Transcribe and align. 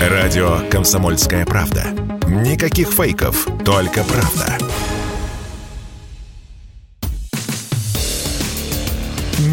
Радио 0.00 0.60
«Комсомольская 0.70 1.44
правда». 1.44 1.84
Никаких 2.26 2.88
фейков, 2.88 3.46
только 3.66 4.02
правда. 4.02 4.56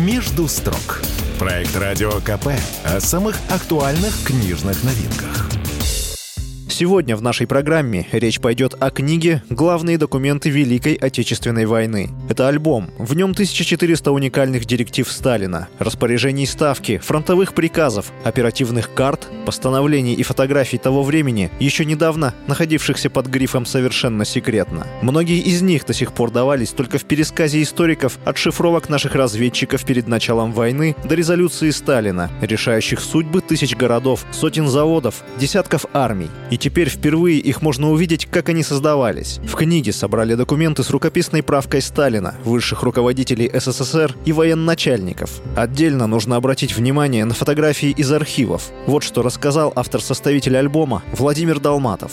«Между 0.05 0.47
строк». 0.47 1.01
Проект 1.37 1.75
«Радио 1.75 2.11
КП» 2.21 2.47
о 2.85 3.01
самых 3.01 3.35
актуальных 3.49 4.23
книжных 4.23 4.81
новинках. 4.85 5.46
Сегодня 6.79 7.15
в 7.15 7.23
нашей 7.23 7.47
программе 7.47 8.05
речь 8.11 8.39
пойдет 8.39 8.75
о 8.79 8.91
книге 8.91 9.41
«Главные 9.49 9.97
документы 9.97 10.51
Великой 10.51 10.93
Отечественной 10.93 11.65
войны». 11.65 12.11
Это 12.29 12.47
альбом. 12.47 12.91
В 12.99 13.15
нем 13.15 13.31
1400 13.31 14.11
уникальных 14.11 14.65
директив 14.65 15.11
Сталина, 15.11 15.69
распоряжений 15.79 16.45
ставки, 16.45 16.99
фронтовых 16.99 17.55
приказов, 17.55 18.11
оперативных 18.23 18.93
карт, 18.93 19.27
постановлений 19.47 20.13
и 20.13 20.21
фотографий 20.21 20.77
того 20.77 21.01
времени, 21.01 21.49
еще 21.59 21.83
недавно 21.83 22.35
находившихся 22.45 23.09
под 23.09 23.25
грифом 23.25 23.65
«совершенно 23.65 24.23
секретно». 24.23 24.85
Многие 25.01 25.39
из 25.39 25.63
них 25.63 25.83
до 25.83 25.93
сих 25.93 26.13
пор 26.13 26.29
давались 26.29 26.69
только 26.69 26.99
в 26.99 27.05
пересказе 27.05 27.63
историков 27.63 28.19
от 28.23 28.37
шифровок 28.37 28.87
наших 28.87 29.15
разведчиков 29.15 29.83
перед 29.83 30.07
началом 30.07 30.53
войны 30.53 30.95
до 31.03 31.15
резолюции 31.15 31.71
Сталина, 31.71 32.29
решающих 32.39 32.99
судьбы 32.99 33.41
тысяч 33.41 33.75
городов, 33.75 34.23
сотен 34.31 34.67
заводов, 34.67 35.23
десятков 35.39 35.87
армий. 35.91 36.29
И 36.51 36.66
теперь 36.67 36.89
впервые 36.89 37.39
их 37.39 37.61
можно 37.61 37.89
увидеть, 37.89 38.25
как 38.25 38.49
они 38.49 38.61
создавались. 38.61 39.39
В 39.45 39.55
книге 39.55 39.93
собрали 39.93 40.35
документы 40.35 40.83
с 40.83 40.89
рукописной 40.89 41.41
правкой 41.41 41.81
Сталина, 41.81 42.35
высших 42.43 42.83
руководителей 42.83 43.49
СССР 43.53 44.13
и 44.25 44.33
военачальников. 44.33 45.41
Отдельно 45.55 46.07
нужно 46.07 46.35
обратить 46.35 46.75
внимание 46.75 47.23
на 47.23 47.33
фотографии 47.33 47.91
из 47.91 48.11
архивов. 48.11 48.69
Вот 48.85 49.03
что 49.03 49.21
рассказал 49.21 49.71
автор-составитель 49.77 50.57
альбома 50.57 51.03
Владимир 51.13 51.61
Долматов. 51.61 52.11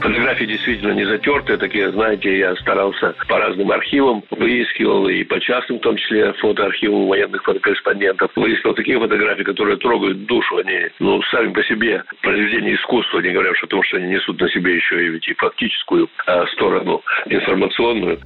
Фотографии 0.00 0.44
действительно 0.44 0.92
не 0.92 1.04
затертые, 1.04 1.58
такие, 1.58 1.90
знаете, 1.90 2.38
я 2.38 2.54
старался 2.56 3.14
по 3.28 3.38
разным 3.38 3.70
архивам, 3.72 4.22
выискивал 4.30 5.08
и 5.08 5.24
по 5.24 5.40
частным, 5.40 5.78
в 5.78 5.82
том 5.82 5.96
числе, 5.96 6.32
фотоархивам 6.34 7.08
военных 7.08 7.42
фотокорреспондентов. 7.42 8.30
Выискивал 8.36 8.74
такие 8.74 8.98
фотографии, 8.98 9.42
которые 9.42 9.76
трогают 9.76 10.24
душу. 10.26 10.58
Они, 10.58 10.88
ну, 11.00 11.20
сами 11.30 11.52
по 11.52 11.62
себе 11.64 12.04
произведения 12.22 12.76
искусства, 12.76 13.18
не 13.18 13.30
говоря 13.30 13.50
уж 13.50 13.62
о 13.62 13.66
том, 13.66 13.82
что 13.82 13.96
они 13.96 14.08
несут 14.08 14.40
на 14.40 14.48
себе 14.50 14.76
еще 14.76 15.04
и, 15.04 15.08
ведь 15.08 15.26
и 15.28 15.34
фактическую 15.34 16.08
а, 16.26 16.46
сторону 16.46 17.02
информационную. 17.26 18.20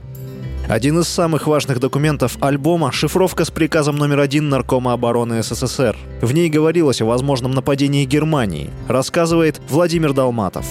Один 0.68 1.00
из 1.00 1.08
самых 1.08 1.46
важных 1.46 1.80
документов 1.80 2.36
альбома– 2.40 2.92
шифровка 2.92 3.44
с 3.44 3.50
приказом 3.50 3.96
номер 3.96 4.20
один 4.20 4.48
Наркома 4.48 4.92
обороны 4.92 5.42
СССР. 5.42 5.96
В 6.20 6.32
ней 6.32 6.48
говорилось 6.48 7.00
о 7.00 7.06
возможном 7.06 7.52
нападении 7.52 8.04
Германии, 8.04 8.70
рассказывает 8.88 9.60
Владимир 9.68 10.12
Долматов 10.12 10.66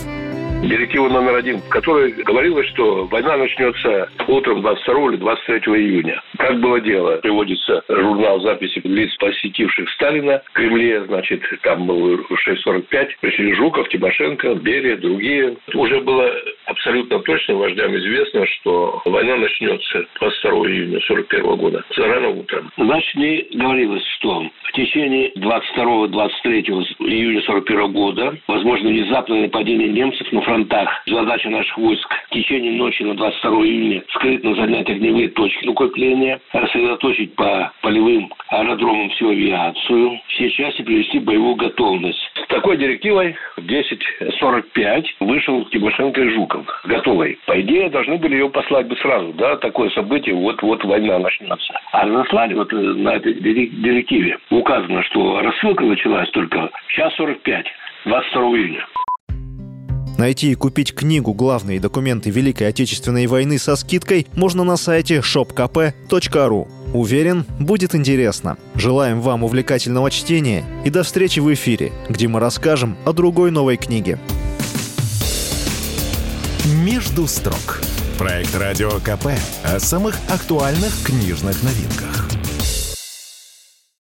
директива 0.68 1.10
номер 1.10 1.36
один, 1.36 1.60
в 1.60 1.70
которой 1.70 2.12
говорилось, 2.12 2.68
что 2.70 3.06
война 3.06 3.38
начнется 3.38 4.10
утром 4.28 4.62
22 4.62 5.10
или 5.12 5.16
23 5.18 5.60
июня. 5.74 6.22
Как 6.38 6.60
было 6.60 6.80
дело? 6.80 7.18
Приводится 7.18 7.84
журнал 7.88 8.40
записи 8.42 8.82
лиц, 8.84 9.16
посетивших 9.18 9.90
Сталина 9.92 10.42
в 10.46 10.52
Кремле, 10.54 11.04
значит, 11.06 11.42
там 11.64 11.86
был 11.86 12.20
6.45, 12.22 13.10
пришли 13.22 13.54
Жуков, 13.54 13.90
Тимошенко, 13.90 14.56
Берия, 14.56 14.98
другие. 14.98 15.58
Уже 15.74 16.02
было 16.02 16.32
абсолютно 16.66 17.20
точно 17.20 17.56
вождям 17.56 17.96
известно, 17.98 18.46
что 18.48 19.02
война 19.06 19.38
начнется 19.38 20.06
22 20.20 20.52
июня 20.68 21.00
41 21.02 21.56
года, 21.56 21.84
рано 21.98 22.30
утром. 22.30 22.72
Значит, 22.78 23.16
не 23.16 23.48
говорилось, 23.54 24.06
что 24.18 24.50
в 24.64 24.72
течение 24.74 25.32
22-23 25.34 26.86
июня 27.06 27.42
41 27.42 27.92
года 27.92 28.36
возможно 28.48 28.90
внезапное 28.90 29.44
нападение 29.44 29.90
немцев 29.90 30.32
на 30.32 30.42
фронтах. 30.42 30.90
Задача 31.06 31.50
наших 31.50 31.78
войск 31.78 32.14
в 32.28 32.34
течение 32.34 32.74
ночи 32.74 33.04
на 33.04 33.16
22 33.16 33.52
июня 33.66 34.04
скрытно 34.14 34.56
занять 34.56 34.90
огневые 34.90 35.30
точки 35.30 35.68
укрепления, 35.68 36.40
рассредоточить 36.54 37.36
по 37.36 37.72
полевым 37.82 38.32
аэродромам 38.50 39.10
всю 39.12 39.30
авиацию, 39.30 40.20
все 40.28 40.50
части 40.52 40.82
привести 40.82 41.20
в 41.20 41.24
боевую 41.24 41.56
готовность. 41.56 42.20
С 42.36 42.48
такой 42.48 42.78
директивой 42.78 43.36
в 43.58 43.62
10.45 43.62 45.06
вышел 45.22 45.66
Тимошенко 45.66 46.22
и 46.22 46.30
Жуков. 46.30 46.66
Готовой. 46.86 47.38
По 47.46 47.60
идее, 47.62 47.90
должны 47.90 48.18
были 48.18 48.34
ее 48.34 48.50
послать 48.50 48.88
бы 48.88 48.96
сразу, 48.98 49.34
да, 49.34 49.58
такое 49.58 49.90
событие, 49.92 50.36
вот-вот 50.36 50.84
война 50.84 51.20
начнется. 51.20 51.80
А 51.92 52.06
разослали 52.06 52.54
вот 52.54 52.72
на 52.72 53.16
этой 53.16 53.34
директиве. 53.34 54.38
Указано, 54.50 55.04
что 55.04 55.42
рассылка 55.42 55.84
началась 55.84 56.30
только 56.32 56.70
час 56.96 57.14
45, 57.16 57.66
22 58.06 58.42
июня. 58.58 58.86
Найти 60.18 60.52
и 60.52 60.56
купить 60.56 60.94
книгу 60.94 61.34
«Главные 61.34 61.80
документы 61.80 62.30
Великой 62.30 62.68
Отечественной 62.68 63.26
войны» 63.28 63.58
со 63.58 63.76
скидкой 63.76 64.28
можно 64.36 64.64
на 64.64 64.78
сайте 64.78 65.20
shopkp.ru. 65.20 66.68
Уверен, 66.94 67.46
будет 67.60 67.96
интересно. 67.96 68.58
Желаем 68.76 69.22
вам 69.22 69.44
увлекательного 69.44 70.12
чтения 70.12 70.64
и 70.86 70.90
до 70.90 71.04
встречи 71.04 71.40
в 71.40 71.52
эфире, 71.54 71.92
где 72.10 72.28
мы 72.28 72.40
расскажем 72.40 72.98
о 73.06 73.14
другой 73.14 73.52
новой 73.52 73.78
книге. 73.78 74.20
«Между 76.86 77.26
строк»– 77.26 77.82
проект 78.20 78.56
«Радио 78.56 78.92
КП» 79.00 79.28
о 79.64 79.80
самых 79.80 80.18
актуальных 80.30 80.92
книжных 81.04 81.64
новинках. 81.64 82.31